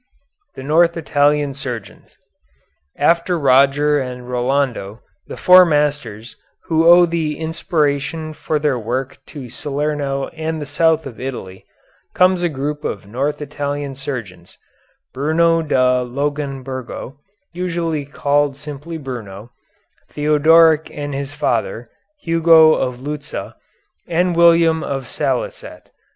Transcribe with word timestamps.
THE 0.55 0.63
NORTH 0.63 0.97
ITALIAN 0.97 1.53
SURGEONS 1.53 2.17
After 2.95 3.37
Roger 3.37 3.99
and 3.99 4.27
Rolando 4.27 4.89
and 4.89 4.99
the 5.27 5.37
Four 5.37 5.63
Masters, 5.63 6.37
who 6.63 6.87
owe 6.87 7.05
the 7.05 7.37
inspiration 7.37 8.33
for 8.33 8.57
their 8.57 8.79
work 8.79 9.19
to 9.27 9.47
Salerno 9.47 10.29
and 10.29 10.59
the 10.59 10.65
south 10.65 11.05
of 11.05 11.19
Italy, 11.19 11.65
comes 12.15 12.41
a 12.41 12.49
group 12.49 12.83
of 12.83 13.05
north 13.05 13.43
Italian 13.43 13.93
surgeons: 13.93 14.57
Bruno 15.13 15.61
da 15.61 16.01
Longoburgo, 16.03 17.19
usually 17.53 18.03
called 18.05 18.57
simply 18.57 18.97
Bruno; 18.97 19.51
Theodoric 20.09 20.89
and 20.91 21.13
his 21.13 21.33
father, 21.33 21.91
Hugo 22.21 22.73
of 22.73 23.01
Lucca, 23.03 23.55
and 24.07 24.35
William 24.35 24.83
of 24.83 25.07
Salicet. 25.07 25.91